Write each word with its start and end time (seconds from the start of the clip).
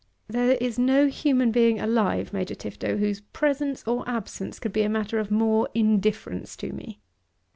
"There 0.27 0.53
is 0.53 0.79
no 0.79 1.05
human 1.05 1.51
being 1.51 1.79
alive, 1.79 2.33
Major 2.33 2.55
Tifto, 2.55 2.97
whose 2.97 3.21
presence 3.21 3.83
or 3.85 4.03
absence 4.09 4.57
could 4.57 4.73
be 4.73 4.81
a 4.81 4.89
matter 4.89 5.19
of 5.19 5.29
more 5.29 5.69
indifference 5.75 6.55
to 6.55 6.73
me." 6.73 6.99